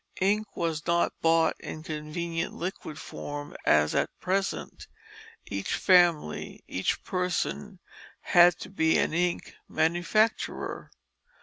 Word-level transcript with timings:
Ink 0.19 0.55
was 0.57 0.87
not 0.87 1.13
bought 1.21 1.53
in 1.59 1.83
convenient 1.83 2.55
liquid 2.55 2.97
form 2.97 3.55
as 3.67 3.93
at 3.93 4.09
present; 4.19 4.87
each 5.45 5.75
family, 5.75 6.63
each 6.67 7.03
person 7.03 7.77
had 8.21 8.57
to 8.61 8.69
be 8.71 8.97
an 8.97 9.13
ink 9.13 9.53
manufacturer. 9.67 10.89